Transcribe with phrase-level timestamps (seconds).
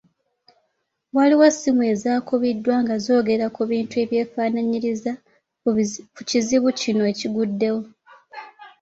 [1.15, 5.11] Waliwo essimu ezaakubiddwa nga zoogera ku bintu ebyefaanaanyiriza
[6.13, 7.81] ku kizibu kino ekiguddewo.